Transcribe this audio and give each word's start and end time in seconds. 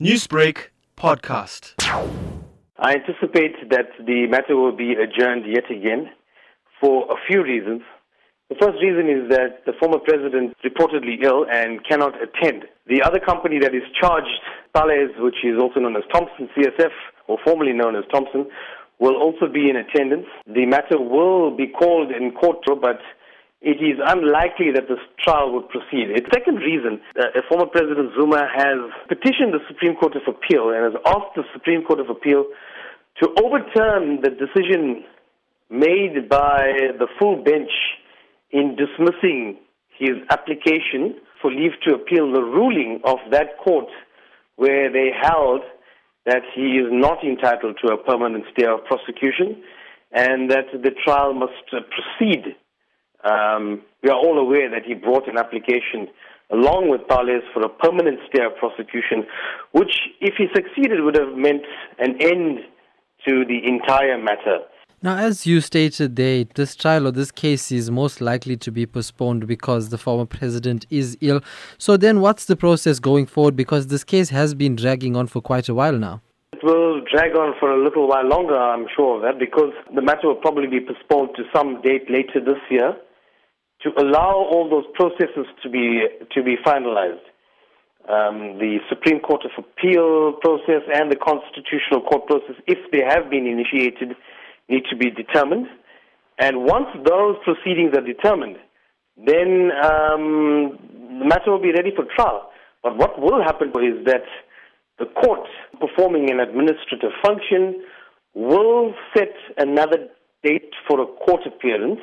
Newsbreak 0.00 0.72
podcast. 0.96 1.76
I 2.78 2.94
anticipate 2.94 3.68
that 3.68 3.92
the 3.98 4.26
matter 4.28 4.56
will 4.56 4.74
be 4.74 4.92
adjourned 4.92 5.44
yet 5.44 5.70
again 5.70 6.08
for 6.80 7.04
a 7.12 7.16
few 7.28 7.42
reasons. 7.42 7.82
The 8.48 8.54
first 8.54 8.80
reason 8.80 9.10
is 9.10 9.28
that 9.28 9.66
the 9.66 9.74
former 9.78 9.98
president 9.98 10.56
is 10.56 10.72
reportedly 10.72 11.22
ill 11.22 11.44
and 11.52 11.86
cannot 11.86 12.14
attend. 12.16 12.64
The 12.86 13.02
other 13.02 13.20
company 13.20 13.58
that 13.58 13.74
is 13.74 13.82
charged, 14.00 14.40
Thales, 14.74 15.10
which 15.18 15.44
is 15.44 15.60
also 15.60 15.80
known 15.80 15.96
as 15.96 16.04
Thomson 16.10 16.48
CSF, 16.56 16.96
or 17.28 17.36
formerly 17.44 17.74
known 17.74 17.94
as 17.94 18.04
Thomson, 18.10 18.46
will 19.00 19.16
also 19.16 19.52
be 19.52 19.68
in 19.68 19.76
attendance. 19.76 20.28
The 20.46 20.64
matter 20.64 20.98
will 20.98 21.54
be 21.54 21.66
called 21.66 22.10
in 22.10 22.32
court, 22.32 22.64
but 22.80 23.00
it 23.62 23.76
is 23.84 24.00
unlikely 24.00 24.72
that 24.74 24.88
this 24.88 24.98
trial 25.22 25.52
would 25.52 25.68
proceed. 25.68 26.08
The 26.08 26.24
second 26.32 26.56
reason, 26.56 27.00
uh, 27.18 27.40
former 27.48 27.66
President 27.66 28.12
Zuma 28.16 28.48
has 28.48 28.78
petitioned 29.08 29.52
the 29.52 29.60
Supreme 29.68 29.96
Court 29.96 30.16
of 30.16 30.22
Appeal 30.26 30.70
and 30.70 30.92
has 30.92 31.02
asked 31.06 31.36
the 31.36 31.44
Supreme 31.52 31.84
Court 31.84 32.00
of 32.00 32.08
Appeal 32.08 32.46
to 33.22 33.28
overturn 33.44 34.22
the 34.22 34.30
decision 34.30 35.04
made 35.68 36.28
by 36.28 36.72
the 36.98 37.06
full 37.18 37.44
bench 37.44 37.70
in 38.50 38.76
dismissing 38.76 39.58
his 39.98 40.16
application 40.30 41.20
for 41.40 41.52
leave 41.52 41.72
to 41.86 41.94
appeal 41.94 42.32
the 42.32 42.42
ruling 42.42 43.00
of 43.04 43.18
that 43.30 43.58
court 43.62 43.88
where 44.56 44.90
they 44.90 45.10
held 45.20 45.60
that 46.24 46.42
he 46.54 46.80
is 46.80 46.88
not 46.90 47.22
entitled 47.22 47.76
to 47.84 47.92
a 47.92 47.98
permanent 47.98 48.44
stay 48.52 48.66
of 48.66 48.84
prosecution 48.86 49.62
and 50.12 50.50
that 50.50 50.66
the 50.72 50.90
trial 51.04 51.34
must 51.34 51.52
proceed 51.68 52.56
um, 53.24 53.82
we 54.02 54.10
are 54.10 54.18
all 54.18 54.38
aware 54.38 54.70
that 54.70 54.84
he 54.84 54.94
brought 54.94 55.28
an 55.28 55.38
application 55.38 56.08
along 56.52 56.90
with 56.90 57.02
Thales 57.08 57.44
for 57.52 57.62
a 57.62 57.68
permanent 57.68 58.18
stay 58.28 58.44
of 58.44 58.56
prosecution, 58.56 59.26
which, 59.72 59.94
if 60.20 60.34
he 60.36 60.46
succeeded, 60.54 61.02
would 61.02 61.16
have 61.16 61.36
meant 61.36 61.62
an 61.98 62.16
end 62.20 62.58
to 63.26 63.44
the 63.44 63.60
entire 63.66 64.18
matter. 64.18 64.58
Now, 65.02 65.16
as 65.16 65.46
you 65.46 65.60
stated 65.62 66.16
there, 66.16 66.44
this 66.54 66.76
trial 66.76 67.06
or 67.06 67.10
this 67.10 67.30
case 67.30 67.72
is 67.72 67.90
most 67.90 68.20
likely 68.20 68.56
to 68.58 68.70
be 68.70 68.84
postponed 68.84 69.46
because 69.46 69.88
the 69.88 69.96
former 69.96 70.26
president 70.26 70.86
is 70.90 71.16
ill. 71.22 71.40
So, 71.78 71.96
then 71.96 72.20
what's 72.20 72.44
the 72.44 72.56
process 72.56 72.98
going 72.98 73.26
forward? 73.26 73.56
Because 73.56 73.86
this 73.86 74.04
case 74.04 74.28
has 74.28 74.54
been 74.54 74.76
dragging 74.76 75.16
on 75.16 75.26
for 75.26 75.40
quite 75.40 75.68
a 75.68 75.74
while 75.74 75.96
now. 75.96 76.20
It 76.52 76.62
will 76.62 77.00
drag 77.10 77.34
on 77.34 77.54
for 77.58 77.70
a 77.70 77.82
little 77.82 78.08
while 78.08 78.26
longer, 78.26 78.58
I'm 78.58 78.86
sure 78.94 79.16
of 79.16 79.22
that, 79.22 79.38
because 79.38 79.72
the 79.94 80.02
matter 80.02 80.26
will 80.28 80.34
probably 80.34 80.66
be 80.66 80.80
postponed 80.80 81.30
to 81.36 81.44
some 81.54 81.80
date 81.80 82.10
later 82.10 82.40
this 82.44 82.60
year 82.68 82.96
to 83.82 83.90
allow 83.98 84.34
all 84.34 84.68
those 84.68 84.84
processes 84.94 85.46
to 85.62 85.70
be 85.70 86.02
to 86.32 86.42
be 86.42 86.56
finalized. 86.64 87.24
Um, 88.08 88.58
the 88.58 88.78
Supreme 88.88 89.20
Court 89.20 89.44
of 89.44 89.52
Appeal 89.58 90.32
process 90.40 90.82
and 90.92 91.12
the 91.12 91.16
Constitutional 91.16 92.00
Court 92.00 92.26
process, 92.26 92.56
if 92.66 92.78
they 92.90 93.02
have 93.06 93.30
been 93.30 93.46
initiated, 93.46 94.16
need 94.68 94.84
to 94.90 94.96
be 94.96 95.10
determined. 95.10 95.66
And 96.38 96.64
once 96.64 96.88
those 97.06 97.36
proceedings 97.44 97.94
are 97.94 98.00
determined, 98.00 98.56
then 99.16 99.70
um, 99.84 100.78
the 101.20 101.26
matter 101.26 101.50
will 101.52 101.60
be 101.60 101.72
ready 101.72 101.92
for 101.94 102.06
trial. 102.16 102.50
But 102.82 102.96
what 102.96 103.20
will 103.20 103.42
happen 103.42 103.68
is 103.68 104.04
that 104.06 104.24
the 104.98 105.04
court, 105.04 105.46
performing 105.78 106.30
an 106.30 106.40
administrative 106.40 107.12
function, 107.22 107.82
will 108.34 108.94
set 109.14 109.34
another 109.58 110.08
date 110.42 110.72
for 110.88 111.00
a 111.00 111.06
court 111.06 111.42
appearance 111.46 112.00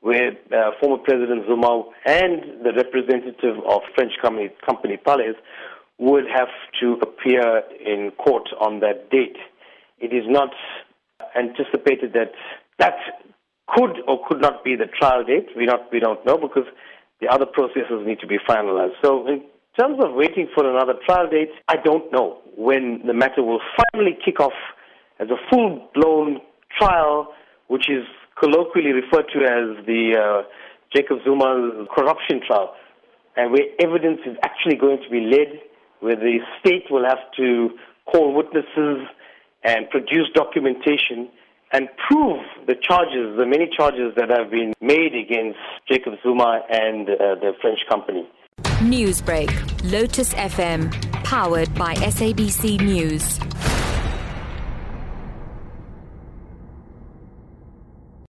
where 0.00 0.32
uh, 0.52 0.70
former 0.80 1.02
President 1.02 1.44
Zuma 1.46 1.84
and 2.06 2.64
the 2.64 2.72
representative 2.74 3.56
of 3.68 3.82
French 3.94 4.12
company, 4.22 4.50
company 4.64 4.98
Thales 5.04 5.36
would 5.98 6.24
have 6.32 6.48
to 6.80 6.96
appear 7.02 7.62
in 7.84 8.12
court 8.12 8.48
on 8.60 8.80
that 8.80 9.10
date. 9.10 9.36
It 9.98 10.12
is 10.12 10.24
not 10.28 10.50
anticipated 11.36 12.12
that 12.12 12.32
that 12.78 12.94
could 13.66 13.98
or 14.06 14.20
could 14.26 14.40
not 14.40 14.64
be 14.64 14.76
the 14.76 14.86
trial 14.86 15.24
date. 15.24 15.48
We 15.56 15.66
not 15.66 15.92
we 15.92 15.98
don't 15.98 16.24
know 16.24 16.38
because 16.38 16.66
the 17.20 17.28
other 17.28 17.46
processes 17.46 18.06
need 18.06 18.20
to 18.20 18.26
be 18.26 18.38
finalized. 18.48 18.94
So 19.02 19.26
in 19.26 19.42
terms 19.78 19.98
of 20.02 20.14
waiting 20.14 20.48
for 20.54 20.68
another 20.68 20.94
trial 21.04 21.28
date, 21.28 21.50
I 21.66 21.76
don't 21.76 22.10
know 22.12 22.38
when 22.56 23.02
the 23.06 23.14
matter 23.14 23.42
will 23.42 23.60
finally 23.92 24.16
kick 24.24 24.40
off 24.40 24.52
as 25.18 25.28
a 25.30 25.36
full 25.50 25.88
blown 25.94 26.40
trial, 26.78 27.32
which 27.66 27.90
is 27.90 28.04
colloquially 28.40 28.92
referred 28.92 29.26
to 29.34 29.40
as 29.40 29.84
the 29.86 30.16
uh, 30.16 30.48
Jacob 30.94 31.18
Zuma 31.24 31.86
corruption 31.94 32.40
trial, 32.46 32.74
and 33.36 33.52
where 33.52 33.64
evidence 33.80 34.20
is 34.26 34.36
actually 34.42 34.76
going 34.76 34.98
to 35.02 35.10
be 35.10 35.20
led, 35.20 35.60
where 36.00 36.16
the 36.16 36.38
state 36.60 36.84
will 36.90 37.04
have 37.04 37.18
to 37.36 37.70
call 38.10 38.34
witnesses 38.34 39.06
and 39.64 39.88
produce 39.90 40.28
documentation 40.34 41.28
and 41.72 41.88
prove 42.08 42.40
the 42.66 42.74
charges, 42.80 43.36
the 43.36 43.44
many 43.44 43.68
charges 43.76 44.14
that 44.16 44.30
have 44.30 44.50
been 44.50 44.72
made 44.80 45.14
against 45.14 45.58
Jacob 45.90 46.14
Zuma 46.22 46.62
and 46.70 47.10
uh, 47.10 47.34
the 47.40 47.52
French 47.60 47.80
company. 47.90 48.26
Newsbreak, 48.80 49.50
Lotus 49.90 50.32
FM, 50.34 50.90
powered 51.24 51.72
by 51.74 51.94
SABC 51.94 52.80
News. 52.80 53.38